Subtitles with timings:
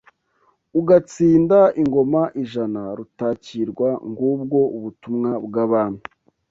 [0.79, 6.01] Ugatsinda ingoma ijana Rutakirwa, ngubwo ubutumwa bw'Abami